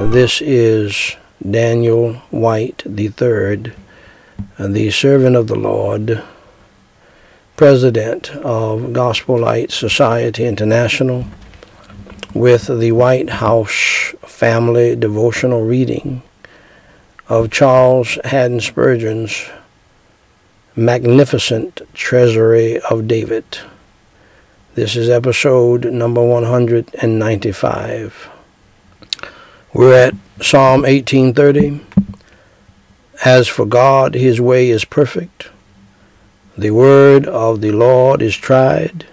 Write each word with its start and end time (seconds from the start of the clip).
This 0.00 0.40
is 0.40 1.16
Daniel 1.42 2.14
White 2.30 2.84
III, 2.86 3.72
the 4.56 4.92
servant 4.92 5.34
of 5.34 5.48
the 5.48 5.56
Lord, 5.56 6.22
president 7.56 8.30
of 8.30 8.92
Gospel 8.92 9.40
Light 9.40 9.72
Society 9.72 10.46
International, 10.46 11.24
with 12.32 12.68
the 12.68 12.92
White 12.92 13.28
House 13.28 14.14
Family 14.22 14.94
Devotional 14.94 15.64
Reading 15.64 16.22
of 17.28 17.50
Charles 17.50 18.20
Haddon 18.22 18.60
Spurgeon's 18.60 19.46
Magnificent 20.76 21.80
Treasury 21.92 22.78
of 22.88 23.08
David. 23.08 23.58
This 24.76 24.94
is 24.94 25.10
episode 25.10 25.86
number 25.86 26.24
195. 26.24 28.30
We're 29.74 30.08
at 30.08 30.14
Psalm 30.40 30.82
1830. 30.82 31.84
As 33.22 33.48
for 33.48 33.66
God, 33.66 34.14
his 34.14 34.40
way 34.40 34.70
is 34.70 34.86
perfect. 34.86 35.50
The 36.56 36.70
word 36.70 37.26
of 37.26 37.60
the 37.60 37.72
Lord 37.72 38.22
is 38.22 38.34
tried. 38.34 39.06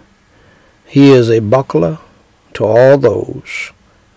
He 0.85 1.11
is 1.11 1.29
a 1.29 1.39
buckler 1.39 1.99
to 2.53 2.63
all 2.63 2.97
those 2.97 3.71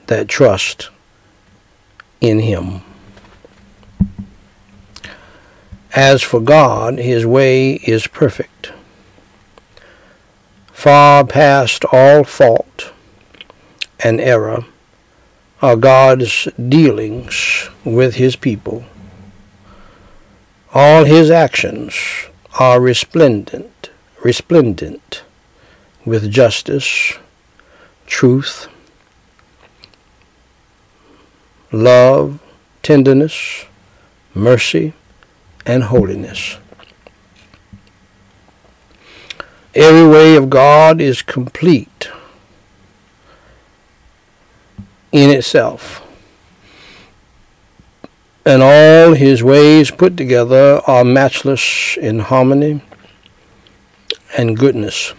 that 0.07 0.29
trust 0.29 0.91
in 2.21 2.39
him. 2.39 2.83
As 5.97 6.23
for 6.23 6.41
God, 6.41 6.99
his 6.99 7.27
way 7.27 7.73
is 7.73 8.07
perfect, 8.07 8.71
far 10.73 11.27
past 11.27 11.85
all 11.91 12.23
fault 12.23 12.93
and 13.99 14.21
error 14.21 14.65
are 15.61 15.77
God's 15.77 16.49
dealings 16.69 17.69
with 17.85 18.15
his 18.15 18.37
people. 18.37 18.85
All 20.73 21.05
his 21.05 21.31
actions 21.31 22.29
are 22.61 22.81
resplendent, 22.81 23.91
resplendent 24.23 25.23
with 26.05 26.31
justice, 26.31 27.15
truth, 28.07 28.69
love, 31.73 32.41
tenderness, 32.83 33.65
mercy, 34.35 34.93
and 35.67 35.85
holiness. 35.85 36.59
Every 39.75 40.09
way 40.09 40.37
of 40.37 40.51
God 40.51 41.01
is 41.01 41.23
complete 41.23 42.09
in 45.13 45.31
itself. 45.31 46.03
And 48.45 48.63
all 48.63 49.15
his 49.15 49.43
ways 49.43 49.91
put 49.91 50.17
together 50.17 50.81
are 50.87 51.05
matchless 51.05 51.99
in 52.01 52.21
harmony 52.21 52.83
and 54.37 54.57
goodness. 54.57 55.15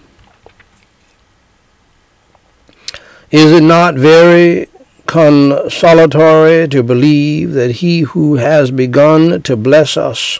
Is 3.31 3.51
it 3.51 3.61
not 3.61 3.95
very 3.95 4.67
consolatory 5.05 6.67
to 6.67 6.81
believe 6.81 7.53
that 7.53 7.71
he 7.77 8.01
who 8.01 8.35
has 8.35 8.71
begun 8.71 9.41
to 9.43 9.55
bless 9.55 9.97
us 9.97 10.39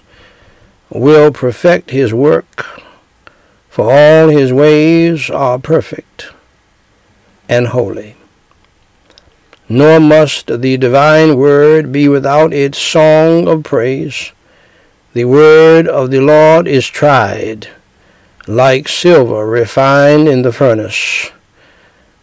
will 0.90 1.32
perfect 1.32 1.92
his 1.92 2.14
work, 2.14 2.66
for 3.70 3.92
all 3.92 4.30
his 4.30 4.52
ways 4.52 5.30
are 5.30 5.60
perfect 5.60 6.32
and 7.48 7.68
holy 7.68 8.16
nor 9.70 10.00
must 10.00 10.48
the 10.48 10.78
divine 10.78 11.38
word 11.38 11.92
be 11.92 12.10
without 12.10 12.52
its 12.52 12.80
song 12.80 13.48
of 13.48 13.64
praise. 13.64 14.32
The 15.14 15.26
word 15.26 15.88
of 15.88 16.10
the 16.10 16.22
Lord 16.22 16.68
is 16.68 16.88
tried, 16.88 17.68
like 18.48 18.88
silver 18.88 19.46
refined 19.46 20.28
in 20.28 20.42
the 20.42 20.52
furnace. 20.52 21.32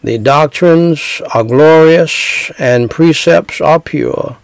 The 0.02 0.18
doctrines 0.18 1.22
are 1.34 1.44
glorious, 1.44 2.50
and 2.58 2.90
precepts 2.90 3.60
are 3.60 3.80
pure. 3.80 4.36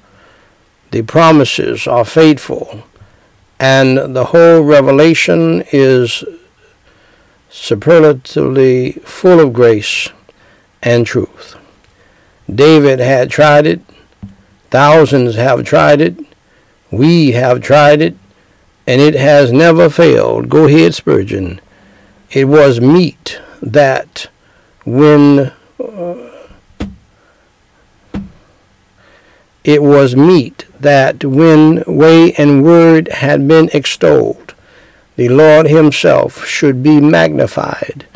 The 0.92 1.02
promises 1.02 1.86
are 1.86 2.04
faithful, 2.04 2.84
and 3.58 4.14
the 4.14 4.26
whole 4.26 4.62
revelation 4.62 5.64
is 5.72 6.24
superlatively 7.48 8.92
full 9.04 9.40
of 9.40 9.52
grace 9.52 10.08
and 10.82 11.06
truth. 11.06 11.56
David 12.52 12.98
had 12.98 13.30
tried 13.30 13.66
it. 13.66 13.80
Thousands 14.70 15.34
have 15.36 15.64
tried 15.64 16.00
it. 16.00 16.16
We 16.90 17.32
have 17.32 17.60
tried 17.60 18.02
it, 18.02 18.16
and 18.86 19.00
it 19.00 19.14
has 19.14 19.52
never 19.52 19.88
failed. 19.88 20.48
Go 20.48 20.66
ahead, 20.66 20.94
Spurgeon. 20.94 21.60
It 22.30 22.46
was 22.46 22.80
meet 22.80 23.40
that 23.60 24.28
when 24.84 25.52
uh, 25.78 26.30
it 29.64 29.82
was 29.82 30.16
meet 30.16 30.66
that 30.80 31.24
when 31.24 31.84
way 31.86 32.32
and 32.34 32.64
word 32.64 33.08
had 33.08 33.46
been 33.46 33.70
extolled, 33.72 34.54
the 35.16 35.28
Lord 35.28 35.66
himself 35.68 36.44
should 36.46 36.82
be 36.82 37.00
magnified. 37.00 38.06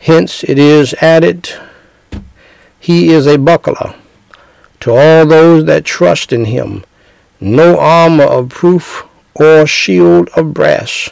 Hence 0.00 0.42
it 0.44 0.58
is 0.58 0.94
added 0.94 1.52
he 2.88 3.10
is 3.10 3.26
a 3.26 3.36
buckler 3.36 3.94
to 4.80 4.90
all 4.90 5.26
those 5.26 5.66
that 5.66 5.84
trust 5.84 6.32
in 6.32 6.46
him. 6.46 6.82
No 7.38 7.78
armor 7.78 8.24
of 8.24 8.48
proof 8.48 9.06
or 9.34 9.66
shield 9.66 10.30
of 10.30 10.54
brass 10.54 11.10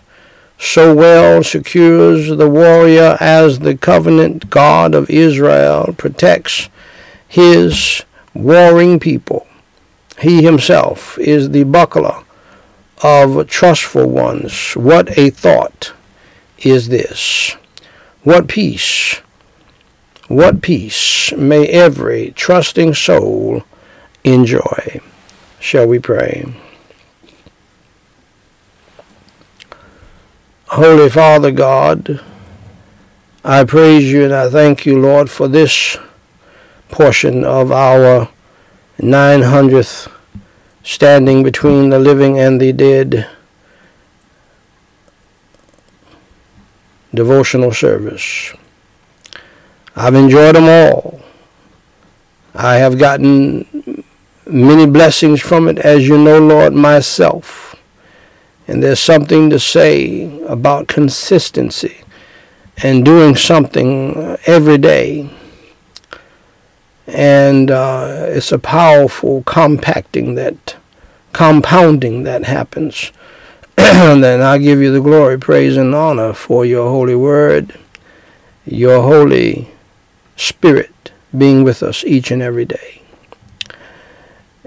so 0.58 0.94
well 0.94 1.42
secures 1.44 2.34
the 2.34 2.48
warrior 2.48 3.18
as 3.20 3.58
the 3.58 3.76
covenant 3.76 4.48
God 4.48 4.94
of 4.94 5.10
Israel 5.10 5.94
protects 5.98 6.70
his 7.28 8.02
warring 8.32 8.98
people. 8.98 9.46
He 10.18 10.42
himself 10.42 11.18
is 11.18 11.50
the 11.50 11.64
buckler 11.64 12.24
of 13.02 13.48
trustful 13.48 14.08
ones. 14.08 14.72
What 14.72 15.18
a 15.18 15.28
thought 15.28 15.92
is 16.56 16.88
this! 16.88 17.54
What 18.22 18.48
peace! 18.48 19.20
What 20.28 20.60
peace 20.60 21.32
may 21.32 21.66
every 21.68 22.32
trusting 22.32 22.94
soul 22.94 23.62
enjoy. 24.26 25.00
Shall 25.60 25.86
we 25.86 25.98
pray? 26.00 26.52
Holy 30.68 31.08
Father 31.08 31.52
God, 31.52 32.20
I 33.44 33.64
praise 33.64 34.10
you 34.10 34.24
and 34.24 34.34
I 34.34 34.50
thank 34.50 34.84
you, 34.84 35.00
Lord, 35.00 35.30
for 35.30 35.46
this 35.46 35.96
portion 36.88 37.44
of 37.44 37.70
our 37.70 38.28
900th 38.98 40.10
standing 40.82 41.44
between 41.44 41.90
the 41.90 42.00
living 42.00 42.38
and 42.38 42.60
the 42.60 42.72
dead 42.72 43.28
devotional 47.14 47.72
service. 47.72 48.52
I've 49.98 50.14
enjoyed 50.14 50.54
them 50.54 50.68
all. 50.68 51.20
I 52.54 52.74
have 52.76 52.98
gotten 52.98 54.04
many 54.46 54.86
blessings 54.86 55.40
from 55.40 55.68
it, 55.68 55.78
as 55.78 56.06
you 56.06 56.18
know, 56.18 56.38
Lord, 56.38 56.74
myself. 56.74 57.76
And 58.68 58.82
there's 58.82 59.00
something 59.00 59.48
to 59.48 59.58
say 59.58 60.40
about 60.44 60.86
consistency 60.86 62.02
and 62.82 63.06
doing 63.06 63.36
something 63.36 64.36
every 64.46 64.76
day. 64.76 65.30
And 67.06 67.70
uh, 67.70 68.26
it's 68.28 68.52
a 68.52 68.58
powerful 68.58 69.44
compacting 69.44 70.34
that, 70.34 70.76
compounding 71.32 72.24
that 72.24 72.44
happens. 72.44 73.12
and 73.78 74.22
then 74.24 74.42
I 74.42 74.58
give 74.58 74.80
you 74.80 74.92
the 74.92 75.00
glory, 75.00 75.38
praise, 75.38 75.78
and 75.78 75.94
honor 75.94 76.34
for 76.34 76.66
your 76.66 76.90
holy 76.90 77.14
word, 77.14 77.78
your 78.66 79.00
holy 79.00 79.70
Spirit 80.36 81.12
being 81.36 81.64
with 81.64 81.82
us 81.82 82.04
each 82.04 82.30
and 82.30 82.42
every 82.42 82.64
day. 82.64 83.02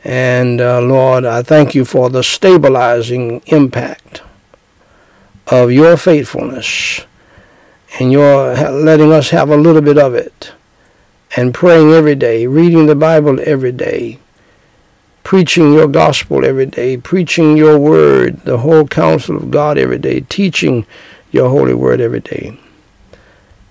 And 0.04 0.62
uh, 0.62 0.82
Lord, 0.82 1.26
I 1.26 1.44
thank 1.44 1.76
you 1.76 1.86
for 1.86 2.10
the 2.10 2.24
stabilizing 2.24 3.42
impact 3.48 4.22
of 5.48 5.72
your 5.72 5.98
faithfulness 5.98 7.02
and 8.00 8.12
your 8.12 8.54
letting 8.72 9.12
us 9.12 9.32
have 9.32 9.50
a 9.50 9.58
little 9.58 9.82
bit 9.82 9.98
of 9.98 10.14
it 10.14 10.54
and 11.36 11.54
praying 11.54 11.92
every 11.92 12.16
day, 12.16 12.48
reading 12.48 12.86
the 12.86 12.96
Bible 12.96 13.40
every 13.44 13.72
day, 13.72 14.20
preaching 15.24 15.74
your 15.74 15.88
gospel 15.88 16.46
every 16.46 16.66
day, 16.66 16.98
preaching 16.98 17.58
your 17.58 17.78
word, 17.78 18.40
the 18.42 18.60
whole 18.60 18.88
counsel 18.88 19.38
of 19.38 19.52
God 19.52 19.78
every 19.78 20.00
day, 20.00 20.22
teaching 20.22 20.86
your 21.32 21.50
holy 21.50 21.74
word 21.74 22.02
every 22.02 22.22
day. 22.22 22.58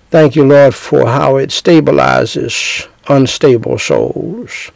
Thank 0.09 0.35
you, 0.35 0.43
Lord, 0.43 0.73
for 0.73 1.07
how 1.07 1.37
it 1.37 1.49
stabilizes 1.51 2.87
unstable 3.07 3.77
souls. 3.77 4.71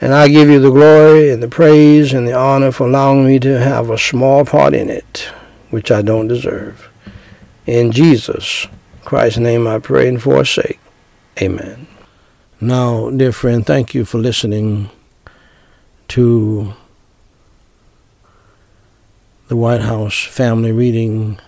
And 0.00 0.14
I 0.14 0.28
give 0.28 0.48
you 0.48 0.58
the 0.58 0.70
glory 0.70 1.30
and 1.30 1.42
the 1.42 1.48
praise 1.48 2.14
and 2.14 2.26
the 2.26 2.32
honor 2.32 2.72
for 2.72 2.86
allowing 2.86 3.26
me 3.26 3.38
to 3.40 3.60
have 3.60 3.90
a 3.90 3.98
small 3.98 4.46
part 4.46 4.72
in 4.72 4.88
it, 4.88 5.28
which 5.68 5.90
I 5.90 6.00
don't 6.00 6.28
deserve. 6.28 6.88
In 7.66 7.92
Jesus 7.92 8.66
Christ's 9.04 9.38
name 9.38 9.66
I 9.66 9.78
pray 9.78 10.08
and 10.08 10.22
forsake. 10.22 10.80
Amen. 11.40 11.86
Now, 12.62 13.10
dear 13.10 13.32
friend, 13.32 13.66
thank 13.66 13.94
you 13.94 14.06
for 14.06 14.18
listening 14.18 14.90
to 16.08 16.72
the 19.48 19.56
White 19.56 19.82
House 19.82 20.24
family 20.24 20.72
reading 20.72 21.38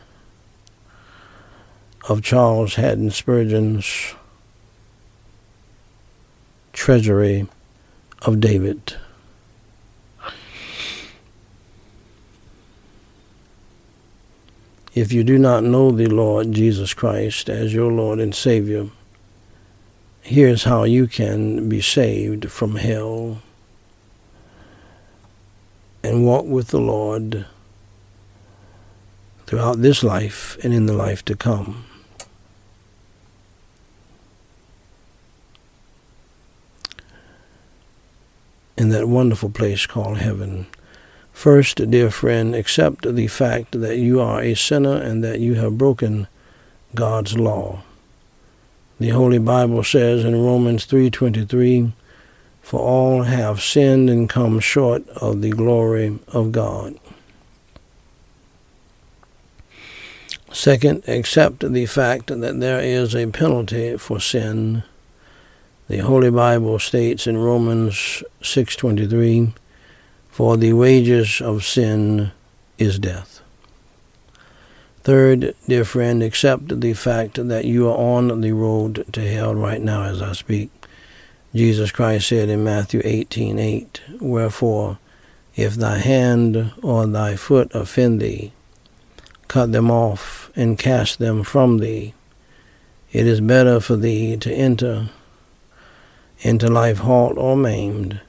of 2.09 2.23
Charles 2.23 2.75
Haddon 2.75 3.11
Spurgeon's 3.11 4.15
Treasury 6.73 7.47
of 8.23 8.41
David. 8.41 8.97
If 14.95 15.13
you 15.13 15.25
do 15.25 15.39
not 15.39 15.65
know 15.65 15.91
the 15.91 16.07
Lord 16.07 16.53
Jesus 16.53 16.93
Christ 16.93 17.49
as 17.49 17.73
your 17.73 17.91
Lord 17.91 18.19
and 18.19 18.35
Savior, 18.35 18.89
here's 20.21 20.65
how 20.65 20.85
you 20.85 21.07
can 21.07 21.69
be 21.69 21.81
saved 21.81 22.51
from 22.51 22.77
hell 22.77 23.41
and 26.03 26.27
walk 26.27 26.45
with 26.45 26.69
the 26.69 26.81
Lord 26.81 27.47
throughout 29.47 29.81
this 29.81 30.03
life 30.03 30.59
and 30.63 30.75
in 30.75 30.87
the 30.87 30.93
life 30.93 31.25
to 31.27 31.37
come. 31.37 31.85
In 38.83 38.89
that 38.89 39.07
wonderful 39.07 39.49
place 39.49 39.87
called 39.87 40.19
heaven. 40.19 40.67
First, 41.33 41.89
dear 41.89 42.11
friend, 42.11 42.53
accept 42.53 43.15
the 43.15 43.29
fact 43.29 43.81
that 43.81 43.99
you 43.99 44.21
are 44.21 44.43
a 44.43 44.57
sinner 44.57 44.97
and 44.97 45.23
that 45.23 45.39
you 45.39 45.55
have 45.55 45.79
broken 45.79 46.27
God's 46.93 47.39
law. 47.39 47.85
The 48.99 49.11
Holy 49.11 49.39
Bible 49.39 49.85
says 49.85 50.25
in 50.25 50.35
Romans 50.35 50.85
3:23, 50.85 51.93
"For 52.61 52.81
all 52.81 53.23
have 53.23 53.63
sinned 53.63 54.11
and 54.11 54.29
come 54.29 54.59
short 54.59 55.09
of 55.11 55.43
the 55.43 55.51
glory 55.51 56.19
of 56.33 56.51
God." 56.51 56.97
Second, 60.53 61.05
accept 61.07 61.73
the 61.73 61.87
fact 61.87 62.37
that 62.37 62.59
there 62.59 62.81
is 62.81 63.15
a 63.15 63.29
penalty 63.29 63.97
for 63.97 64.19
sin. 64.19 64.83
The 65.93 65.99
Holy 65.99 66.31
Bible 66.31 66.79
states 66.79 67.27
in 67.27 67.37
Romans 67.37 68.23
6:23, 68.41 69.53
"For 70.31 70.57
the 70.57 70.73
wages 70.73 71.43
of 71.43 71.67
sin 71.67 72.31
is 72.79 72.99
death." 72.99 73.43
Third, 75.05 75.55
dear 75.69 75.85
friend, 75.85 76.23
accept 76.23 76.81
the 76.81 76.95
fact 76.95 77.47
that 77.47 77.67
you 77.67 77.91
are 77.91 77.99
on 77.99 78.41
the 78.41 78.53
road 78.53 79.05
to 79.13 79.21
hell 79.21 79.55
right 79.55 79.83
now 79.83 80.05
as 80.05 80.23
I 80.23 80.33
speak. 80.33 80.71
Jesus 81.55 81.91
Christ 81.91 82.27
said 82.27 82.49
in 82.49 82.65
Matthew 82.65 83.03
18:8, 83.05 84.01
"Wherefore, 84.19 84.97
if 85.57 85.75
thy 85.75 85.99
hand 85.99 86.71
or 86.81 87.07
thy 87.07 87.37
foot 87.37 87.71
offend 87.75 88.23
thee, 88.23 88.53
cut 89.47 89.73
them 89.73 89.91
off 89.91 90.51
and 90.57 90.79
cast 90.79 91.19
them 91.19 91.43
from 91.43 91.81
thee. 91.81 92.15
It 93.13 93.27
is 93.27 93.43
better 93.43 93.79
for 93.79 93.97
thee 93.97 94.39
to 94.39 94.51
enter 94.51 95.11
into 96.43 96.69
life 96.69 96.99
halt 96.99 97.39
or 97.39 97.57
maimed, 97.57 98.21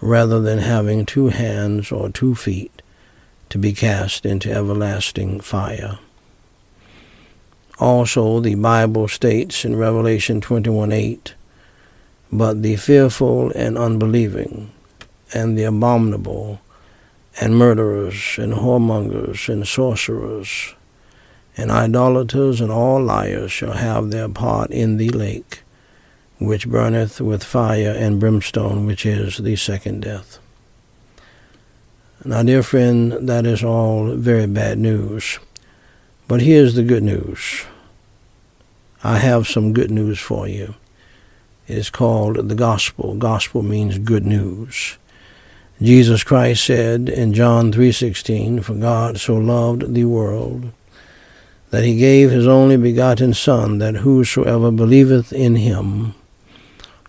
rather 0.00 0.40
than 0.40 0.58
having 0.58 1.04
two 1.04 1.28
hands 1.28 1.92
or 1.92 2.08
two 2.08 2.34
feet 2.34 2.82
to 3.48 3.58
be 3.58 3.72
cast 3.72 4.24
into 4.26 4.50
everlasting 4.50 5.40
fire. 5.40 5.98
Also, 7.78 8.40
the 8.40 8.54
Bible 8.54 9.06
states 9.06 9.64
in 9.64 9.76
Revelation 9.76 10.40
21:8, 10.40 11.34
But 12.32 12.62
the 12.62 12.76
fearful 12.76 13.52
and 13.54 13.76
unbelieving, 13.76 14.70
and 15.34 15.58
the 15.58 15.64
abominable, 15.64 16.60
and 17.40 17.56
murderers, 17.56 18.36
and 18.38 18.54
whoremongers, 18.54 19.48
and 19.48 19.66
sorcerers, 19.68 20.74
and 21.56 21.70
idolaters, 21.70 22.60
and 22.60 22.72
all 22.72 23.02
liars 23.02 23.52
shall 23.52 23.72
have 23.72 24.10
their 24.10 24.28
part 24.28 24.70
in 24.70 24.96
the 24.96 25.10
lake, 25.10 25.62
which 26.38 26.68
burneth 26.68 27.20
with 27.20 27.42
fire 27.42 27.94
and 27.96 28.20
brimstone, 28.20 28.86
which 28.86 29.06
is 29.06 29.38
the 29.38 29.56
second 29.56 30.02
death. 30.02 30.38
Now, 32.24 32.42
dear 32.42 32.62
friend, 32.62 33.12
that 33.28 33.46
is 33.46 33.62
all 33.62 34.14
very 34.16 34.46
bad 34.46 34.78
news. 34.78 35.38
But 36.28 36.42
here's 36.42 36.74
the 36.74 36.82
good 36.82 37.02
news. 37.02 37.64
I 39.04 39.18
have 39.18 39.46
some 39.46 39.72
good 39.72 39.90
news 39.90 40.18
for 40.18 40.48
you. 40.48 40.74
It 41.68 41.78
is 41.78 41.90
called 41.90 42.48
the 42.48 42.54
gospel. 42.54 43.14
Gospel 43.14 43.62
means 43.62 43.98
good 43.98 44.26
news. 44.26 44.98
Jesus 45.80 46.24
Christ 46.24 46.64
said 46.64 47.08
in 47.08 47.32
John 47.32 47.70
3:16, 47.70 48.60
"For 48.60 48.74
God 48.74 49.20
so 49.20 49.36
loved 49.36 49.94
the 49.94 50.04
world 50.04 50.72
that 51.70 51.84
he 51.84 51.96
gave 51.96 52.30
his 52.30 52.46
only 52.46 52.76
begotten 52.76 53.34
son 53.34 53.78
that 53.78 53.96
whosoever 53.96 54.70
believeth 54.70 55.32
in 55.32 55.56
him 55.56 56.14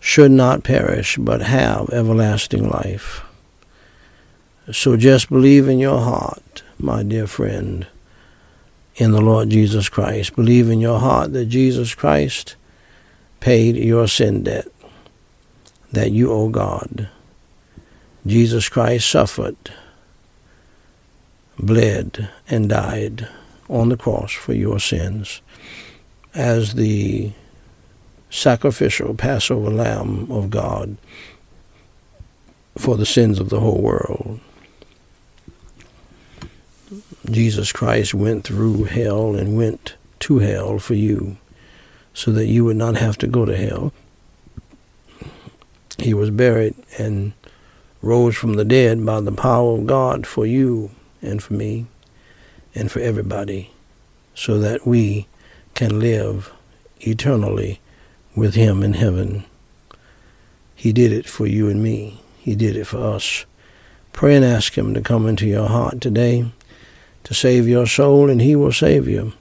should 0.07 0.31
not 0.31 0.63
perish 0.63 1.17
but 1.19 1.41
have 1.41 1.89
everlasting 1.89 2.69
life." 2.69 3.23
So 4.71 4.95
just 4.95 5.29
believe 5.29 5.67
in 5.67 5.79
your 5.79 5.99
heart, 5.99 6.63
my 6.79 7.03
dear 7.03 7.27
friend, 7.27 7.85
in 8.95 9.11
the 9.11 9.19
Lord 9.19 9.49
Jesus 9.49 9.89
Christ. 9.89 10.33
Believe 10.33 10.69
in 10.69 10.79
your 10.79 10.99
heart 10.99 11.33
that 11.33 11.47
Jesus 11.47 11.93
Christ 11.93 12.55
paid 13.41 13.75
your 13.75 14.07
sin 14.07 14.43
debt 14.43 14.69
that 15.91 16.11
you 16.11 16.31
owe 16.31 16.47
God. 16.47 17.09
Jesus 18.25 18.69
Christ 18.69 19.09
suffered, 19.09 19.57
bled, 21.59 22.29
and 22.49 22.69
died 22.69 23.27
on 23.69 23.89
the 23.89 23.97
cross 23.97 24.31
for 24.31 24.53
your 24.53 24.79
sins 24.79 25.41
as 26.33 26.75
the 26.75 27.31
sacrificial 28.29 29.13
Passover 29.13 29.69
lamb 29.69 30.31
of 30.31 30.49
God 30.49 30.97
for 32.77 32.97
the 32.97 33.05
sins 33.05 33.39
of 33.39 33.49
the 33.49 33.59
whole 33.59 33.81
world. 33.81 34.39
Jesus 37.29 37.71
Christ 37.71 38.13
went 38.13 38.43
through 38.43 38.85
hell 38.85 39.35
and 39.35 39.57
went 39.57 39.95
to 40.19 40.39
hell 40.39 40.79
for 40.79 40.93
you 40.93 41.37
so 42.13 42.31
that 42.31 42.47
you 42.47 42.63
would 42.65 42.77
not 42.77 42.95
have 42.97 43.17
to 43.19 43.27
go 43.27 43.45
to 43.45 43.55
hell. 43.55 43.93
He 45.99 46.13
was 46.13 46.29
buried 46.29 46.75
and 46.97 47.33
rose 48.01 48.35
from 48.35 48.53
the 48.53 48.65
dead 48.65 49.05
by 49.05 49.19
the 49.21 49.31
power 49.31 49.77
of 49.77 49.87
God 49.87 50.25
for 50.25 50.45
you 50.45 50.91
and 51.21 51.41
for 51.41 51.53
me 51.53 51.87
and 52.75 52.91
for 52.91 52.99
everybody, 52.99 53.71
so 54.35 54.59
that 54.59 54.85
we 54.85 55.27
can 55.73 55.99
live 55.99 56.53
eternally 57.01 57.79
with 58.37 58.55
Him 58.55 58.83
in 58.83 58.93
heaven. 58.93 59.43
He 60.75 60.93
did 60.93 61.11
it 61.11 61.27
for 61.27 61.47
you 61.47 61.67
and 61.67 61.83
me. 61.83 62.21
He 62.37 62.55
did 62.55 62.77
it 62.77 62.85
for 62.85 62.99
us. 62.99 63.45
Pray 64.13 64.35
and 64.35 64.45
ask 64.45 64.77
Him 64.77 64.93
to 64.93 65.01
come 65.01 65.27
into 65.27 65.45
your 65.47 65.67
heart 65.67 65.99
today 65.99 66.51
to 67.23 67.33
save 67.33 67.67
your 67.67 67.85
soul, 67.85 68.29
and 68.29 68.41
He 68.41 68.55
will 68.55 68.71
save 68.71 69.05
you. 69.05 69.33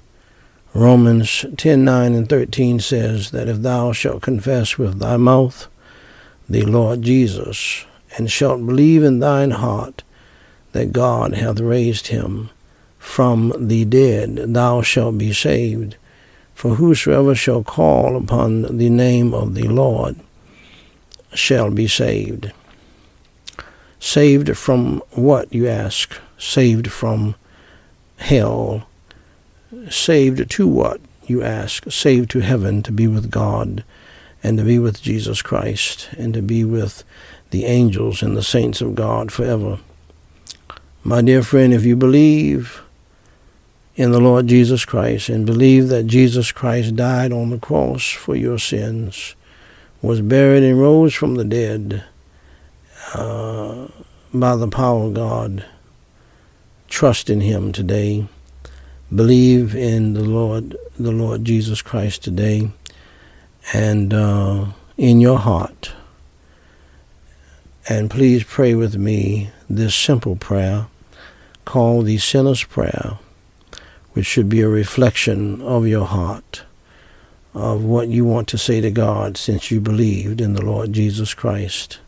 Romans 0.75 1.45
10 1.57 1.85
9 1.85 2.15
and 2.15 2.29
13 2.29 2.81
says 2.81 3.31
that 3.31 3.49
if 3.49 3.59
thou 3.59 3.93
shalt 3.93 4.23
confess 4.23 4.76
with 4.76 4.99
thy 4.99 5.17
mouth 5.17 5.69
the 6.49 6.62
Lord 6.62 7.03
Jesus, 7.03 7.87
and 8.17 8.31
shalt 8.31 8.67
believe 8.67 9.03
in 9.03 9.21
thine 9.21 9.53
heart 9.53 10.03
that 10.73 10.93
God 10.93 11.35
hath 11.35 11.61
raised 11.61 12.09
him 12.09 12.50
from 12.99 13.53
the 13.69 13.85
dead, 13.85 14.37
thou 14.53 14.83
shalt 14.83 15.17
be 15.17 15.33
saved. 15.33 15.97
For 16.56 16.76
whosoever 16.76 17.34
shall 17.34 17.62
call 17.62 18.16
upon 18.16 18.78
the 18.78 18.88
name 18.88 19.34
of 19.34 19.54
the 19.54 19.68
Lord 19.68 20.16
shall 21.34 21.70
be 21.70 21.86
saved. 21.86 22.50
Saved 24.00 24.56
from 24.56 25.02
what, 25.10 25.52
you 25.52 25.68
ask? 25.68 26.18
Saved 26.38 26.90
from 26.90 27.34
hell. 28.16 28.88
Saved 29.90 30.50
to 30.52 30.66
what, 30.66 30.98
you 31.26 31.42
ask? 31.42 31.90
Saved 31.92 32.30
to 32.30 32.40
heaven, 32.40 32.82
to 32.84 32.90
be 32.90 33.06
with 33.06 33.30
God, 33.30 33.84
and 34.42 34.56
to 34.56 34.64
be 34.64 34.78
with 34.78 35.02
Jesus 35.02 35.42
Christ, 35.42 36.08
and 36.16 36.32
to 36.32 36.40
be 36.40 36.64
with 36.64 37.04
the 37.50 37.66
angels 37.66 38.22
and 38.22 38.34
the 38.34 38.42
saints 38.42 38.80
of 38.80 38.94
God 38.94 39.30
forever. 39.30 39.78
My 41.04 41.20
dear 41.20 41.42
friend, 41.42 41.75
if 41.75 41.84
you 41.84 41.96
believe 41.96 42.80
in 43.97 44.12
the 44.12 44.21
Lord 44.21 44.47
Jesus 44.47 44.85
Christ 44.85 45.29
and 45.29 45.47
believe 45.47 45.88
that 45.88 46.07
Jesus 46.07 46.53
Christ 46.53 46.97
died 46.97 47.33
on 47.33 47.50
the 47.50 47.59
cross 47.59 48.11
for 48.11 48.37
your 48.37 48.59
sins, 48.59 49.35
was 50.03 50.21
buried 50.21 50.62
and 50.62 50.79
rose 50.79 51.15
from 51.15 51.35
the 51.35 51.45
dead, 51.45 52.05
uh, 53.15 53.88
by 54.33 54.55
the 54.55 54.69
power 54.69 55.05
of 55.05 55.15
God, 55.15 55.65
trust 56.88 57.31
in 57.31 57.41
Him 57.41 57.73
today. 57.73 58.29
Believe 59.15 59.75
in 59.75 60.15
the 60.15 60.25
Lord, 60.25 60.76
the 60.99 61.12
Lord 61.12 61.45
Jesus 61.45 61.81
Christ 61.81 62.23
today, 62.23 62.71
and 63.73 64.12
uh, 64.12 64.67
in 64.99 65.21
your 65.21 65.38
heart. 65.38 65.93
And 67.88 68.11
please 68.11 68.43
pray 68.43 68.75
with 68.75 68.97
me 68.97 69.50
this 69.71 69.95
simple 69.95 70.37
prayer 70.37 70.88
called 71.65 72.07
the 72.07 72.19
Sinner's 72.19 72.65
Prayer, 72.65 73.19
which 74.16 74.25
should 74.25 74.49
be 74.49 74.62
a 74.62 74.68
reflection 74.68 75.61
of 75.61 75.87
your 75.87 76.06
heart, 76.06 76.62
of 77.52 77.85
what 77.85 78.08
you 78.08 78.25
want 78.25 78.49
to 78.49 78.56
say 78.56 78.80
to 78.80 78.90
God 78.90 79.37
since 79.37 79.70
you 79.70 79.78
believed 79.78 80.40
in 80.40 80.54
the 80.54 80.64
Lord 80.64 80.94
Jesus 80.94 81.35
Christ. 81.35 81.99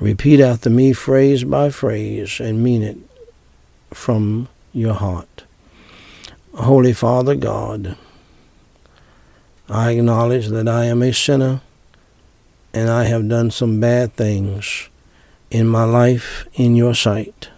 Repeat 0.00 0.40
after 0.40 0.70
me 0.70 0.94
phrase 0.94 1.44
by 1.44 1.68
phrase 1.68 2.40
and 2.40 2.64
mean 2.64 2.82
it 2.82 2.96
from 3.92 4.48
your 4.72 4.94
heart. 4.94 5.44
Holy 6.54 6.94
Father 6.94 7.34
God, 7.34 7.98
I 9.68 9.90
acknowledge 9.90 10.48
that 10.48 10.66
I 10.66 10.86
am 10.86 11.02
a 11.02 11.12
sinner 11.12 11.60
and 12.72 12.88
I 12.88 13.04
have 13.04 13.28
done 13.28 13.50
some 13.50 13.80
bad 13.80 14.14
things 14.14 14.88
in 15.50 15.66
my 15.66 15.84
life 15.84 16.46
in 16.54 16.74
your 16.74 16.94
sight. 16.94 17.50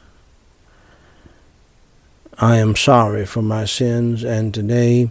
I 2.38 2.56
am 2.56 2.76
sorry 2.76 3.26
for 3.26 3.42
my 3.42 3.64
sins 3.66 4.24
and 4.24 4.54
today 4.54 5.10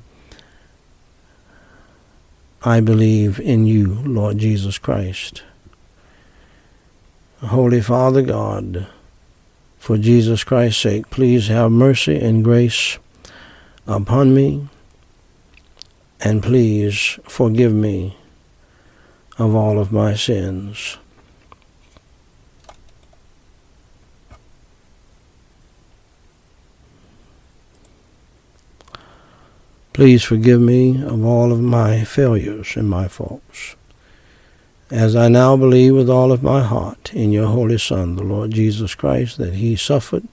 I 2.63 2.79
believe 2.79 3.39
in 3.39 3.65
you, 3.65 3.95
Lord 4.05 4.37
Jesus 4.37 4.77
Christ. 4.77 5.43
Holy 7.41 7.81
Father 7.81 8.21
God, 8.21 8.87
for 9.79 9.97
Jesus 9.97 10.43
Christ's 10.43 10.81
sake, 10.81 11.09
please 11.09 11.47
have 11.47 11.71
mercy 11.71 12.19
and 12.19 12.43
grace 12.43 12.99
upon 13.87 14.35
me, 14.35 14.67
and 16.19 16.43
please 16.43 17.17
forgive 17.23 17.73
me 17.73 18.15
of 19.39 19.55
all 19.55 19.79
of 19.79 19.91
my 19.91 20.13
sins. 20.13 20.97
Please 29.93 30.23
forgive 30.23 30.61
me 30.61 31.03
of 31.03 31.25
all 31.25 31.51
of 31.51 31.61
my 31.61 32.03
failures 32.03 32.75
and 32.75 32.89
my 32.89 33.07
faults 33.07 33.75
as 34.91 35.15
I 35.15 35.29
now 35.29 35.55
believe 35.55 35.95
with 35.95 36.09
all 36.09 36.33
of 36.33 36.43
my 36.43 36.61
heart 36.61 37.13
in 37.13 37.31
your 37.31 37.47
Holy 37.47 37.77
Son, 37.77 38.17
the 38.17 38.23
Lord 38.23 38.51
Jesus 38.51 38.93
Christ, 38.93 39.37
that 39.37 39.53
he 39.53 39.77
suffered, 39.77 40.27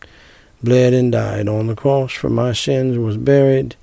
bled, 0.61 0.93
and 0.93 1.12
died 1.12 1.47
on 1.47 1.69
the 1.69 1.77
cross 1.77 2.12
for 2.12 2.29
my 2.29 2.53
sins, 2.53 2.99
was 2.99 3.17
buried, 3.17 3.77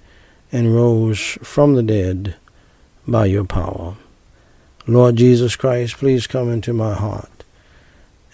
and 0.51 0.75
rose 0.75 1.37
from 1.41 1.75
the 1.75 1.83
dead 1.83 2.35
by 3.07 3.25
your 3.25 3.45
power. 3.45 3.95
Lord 4.85 5.15
Jesus 5.15 5.55
Christ, 5.55 5.95
please 5.95 6.27
come 6.27 6.51
into 6.51 6.73
my 6.73 6.93
heart 6.93 7.45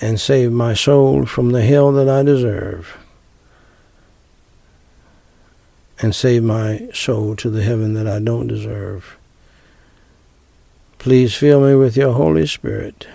and 0.02 0.20
save 0.20 0.52
my 0.52 0.74
soul 0.74 1.28
from 1.28 1.52
the 1.52 1.62
hell 1.62 1.92
that 1.92 2.10
I 2.10 2.24
deserve, 2.24 2.98
and 6.02 6.16
save 6.16 6.44
my 6.44 6.90
soul 6.94 7.36
to 7.38 7.50
the 7.50 7.64
heaven 7.64 7.94
that 7.94 8.08
I 8.08 8.20
don't 8.20 8.48
deserve. 8.48 9.18
Please 10.98 11.34
fill 11.36 11.62
me 11.62 11.76
with 11.76 11.96
your 11.96 12.14
Holy 12.14 12.46
Spirit 12.48 13.08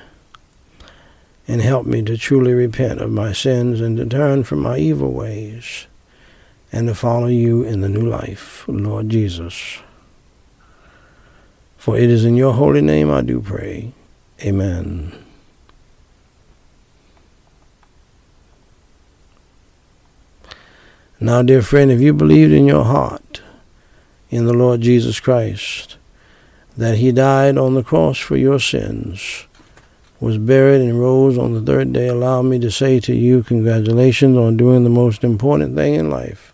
and 1.49 1.61
help 1.61 1.87
me 1.87 2.03
to 2.03 2.17
truly 2.17 2.53
repent 2.53 3.01
of 3.01 3.11
my 3.11 3.33
sins 3.33 3.81
and 3.81 3.97
to 3.97 4.07
turn 4.07 4.45
from 4.45 4.61
my 4.61 4.79
evil 4.79 5.13
ways 5.13 5.87
and 6.73 6.89
to 6.89 6.95
follow 6.95 7.27
you 7.27 7.63
in 7.63 7.81
the 7.81 7.89
new 7.89 8.09
life, 8.09 8.65
Lord 8.67 9.09
Jesus. 9.09 9.79
For 11.77 11.97
it 11.97 12.11
is 12.11 12.25
in 12.25 12.37
your 12.37 12.55
holy 12.55 12.83
name 12.83 13.11
I 13.11 13.21
do 13.21 13.41
pray. 13.41 13.93
Amen. 14.43 15.26
Now, 21.19 21.43
dear 21.43 21.63
friend, 21.63 21.91
if 21.91 22.01
you 22.01 22.13
believed 22.13 22.53
in 22.53 22.67
your 22.67 22.85
heart 22.85 23.41
in 24.29 24.45
the 24.45 24.53
Lord 24.53 24.83
Jesus 24.83 25.19
Christ, 25.19 25.97
that 26.77 26.99
he 26.99 27.11
died 27.11 27.57
on 27.57 27.75
the 27.75 27.83
cross 27.83 28.19
for 28.19 28.37
your 28.37 28.61
sins, 28.61 29.47
was 30.21 30.37
buried 30.37 30.83
and 30.83 31.01
rose 31.01 31.39
on 31.39 31.55
the 31.55 31.63
third 31.63 31.95
day, 31.95 32.09
allow 32.09 32.43
me 32.43 32.59
to 32.59 32.71
say 32.71 33.01
to 33.01 33.15
you, 33.15 33.43
congratulations 33.43 34.37
on 34.37 34.59
doing 34.59 34.85
the 34.85 34.91
most 34.91 35.25
important 35.25 35.75
thing 35.75 35.95
in 35.95 36.11
life, 36.11 36.53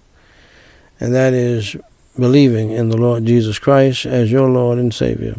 and 1.00 1.12
that 1.12 1.33
is 1.33 1.76
believing 2.16 2.71
in 2.71 2.88
the 2.88 2.97
Lord 2.97 3.25
Jesus 3.25 3.59
Christ 3.59 4.07
as 4.07 4.31
your 4.31 4.49
Lord 4.49 4.78
and 4.78 4.95
Savior. 4.95 5.37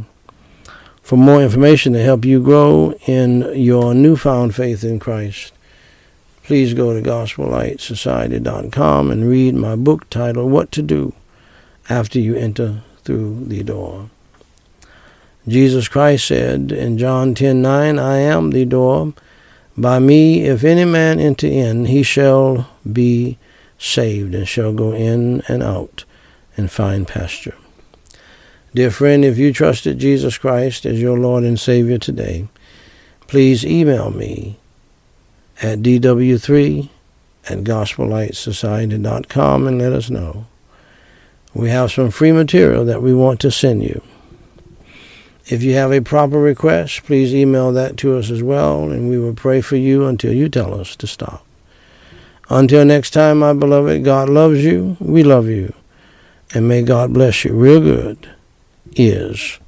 For 1.02 1.16
more 1.16 1.42
information 1.42 1.94
to 1.94 2.04
help 2.04 2.26
you 2.26 2.42
grow 2.42 2.94
in 3.08 3.54
your 3.56 3.94
newfound 3.94 4.54
faith 4.54 4.84
in 4.84 5.00
Christ, 5.00 5.54
please 6.44 6.74
go 6.74 6.94
to 6.94 7.02
gospellightsociety.com 7.02 9.12
and 9.12 9.30
read 9.30 9.56
my 9.56 9.76
book 9.76 10.10
titled 10.10 10.52
What 10.52 10.72
to 10.74 10.82
Do 10.82 11.14
After 11.90 12.20
You 12.20 12.36
Enter 12.36 12.84
Through 13.04 13.46
the 13.46 13.64
Door. 13.64 14.10
Jesus 15.48 15.88
Christ 15.88 16.28
said 16.28 16.72
in 16.72 16.98
John 16.98 17.34
10:9, 17.34 18.00
I 18.00 18.18
am 18.18 18.52
the 18.52 18.66
door. 18.66 19.14
By 19.78 20.00
me, 20.00 20.46
if 20.46 20.64
any 20.64 20.86
man 20.86 21.20
enter 21.20 21.48
in, 21.48 21.86
he 21.86 22.04
shall 22.04 22.70
be 22.90 23.38
saved 23.78 24.36
and 24.36 24.48
shall 24.48 24.72
go 24.72 24.94
in 24.94 25.42
and 25.48 25.64
out 25.64 26.06
and 26.56 26.72
find 26.72 27.08
pasture. 27.08 27.56
Dear 28.74 28.92
friend, 28.92 29.26
if 29.26 29.38
you 29.38 29.52
trusted 29.52 30.00
Jesus 30.00 30.38
Christ 30.38 30.86
as 30.86 31.02
your 31.02 31.18
Lord 31.18 31.44
and 31.44 31.60
Savior 31.60 31.98
today, 31.98 32.48
please 33.28 33.66
email 33.66 34.12
me 34.12 34.58
at 35.64 35.80
dw3 35.80 36.90
at 37.50 37.60
gospellightsociety.com 37.60 39.68
and 39.68 39.80
let 39.80 39.94
us 39.94 40.10
know. 40.10 40.46
We 41.54 41.70
have 41.70 41.92
some 41.92 42.12
free 42.12 42.32
material 42.32 42.86
that 42.86 43.02
we 43.02 43.14
want 43.14 43.40
to 43.42 43.52
send 43.52 43.84
you. 43.84 44.02
If 45.46 45.62
you 45.62 45.74
have 45.74 45.92
a 45.92 46.02
proper 46.02 46.40
request, 46.40 47.04
please 47.04 47.34
email 47.34 47.72
that 47.74 47.98
to 47.98 48.18
us 48.18 48.32
as 48.32 48.42
well, 48.42 48.90
and 48.90 49.10
we 49.10 49.20
will 49.20 49.34
pray 49.34 49.62
for 49.62 49.76
you 49.76 50.06
until 50.06 50.34
you 50.34 50.50
tell 50.50 50.80
us 50.80 50.96
to 50.98 51.08
stop. 51.08 51.46
Until 52.50 52.86
next 52.86 53.12
time, 53.12 53.40
my 53.40 53.54
beloved, 53.54 54.04
God 54.04 54.30
loves 54.30 54.64
you, 54.64 54.98
we 55.00 55.24
love 55.24 55.48
you, 55.48 55.74
and 56.54 56.68
may 56.68 56.82
God 56.82 57.14
bless 57.14 57.44
you 57.44 57.54
real 57.54 57.82
good, 57.82 58.30
is 58.96 59.60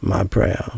my 0.00 0.24
prayer. 0.24 0.70